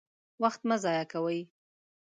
وخت 0.41 0.61
مه 0.69 0.75
ضايع 0.83 1.03
کوئ! 1.11 1.39